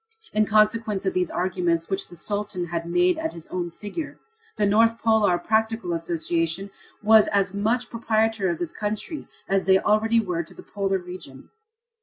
In 0.33 0.47
consequence 0.47 1.05
of 1.05 1.13
these 1.13 1.29
arrangements, 1.29 1.87
which 1.87 2.07
the 2.07 2.15
Sultan 2.15 2.65
had 2.69 2.89
made 2.89 3.19
at 3.19 3.33
his 3.33 3.45
own 3.51 3.69
figure, 3.69 4.17
the 4.55 4.65
North 4.65 4.97
Polar 4.97 5.37
Practical 5.37 5.93
Association 5.93 6.71
was 7.03 7.27
as 7.27 7.53
much 7.53 7.91
proprietor 7.91 8.49
of 8.49 8.57
this 8.57 8.73
country 8.73 9.27
as 9.47 9.67
they 9.67 9.77
already 9.77 10.19
were 10.19 10.41
to 10.41 10.55
the 10.55 10.63
polar 10.63 10.97
region. 10.97 11.51